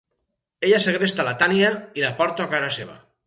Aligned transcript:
Ella 0.67 0.79
segresta 0.85 1.25
la 1.27 1.35
Tanya 1.43 1.71
i 2.01 2.05
la 2.07 2.11
porta 2.23 2.47
a 2.47 2.53
casa 2.57 2.73
seva. 2.81 2.97